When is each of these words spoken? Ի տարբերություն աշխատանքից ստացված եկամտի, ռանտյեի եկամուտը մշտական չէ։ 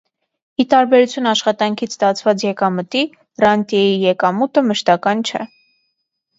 Ի 0.61 0.63
տարբերություն 0.69 1.29
աշխատանքից 1.31 1.93
ստացված 1.97 2.47
եկամտի, 2.47 3.05
ռանտյեի 3.47 3.95
եկամուտը 4.09 4.67
մշտական 4.73 5.25
չէ։ 5.31 5.47